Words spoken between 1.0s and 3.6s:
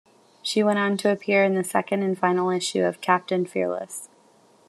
appear in the second and final issue of "Captain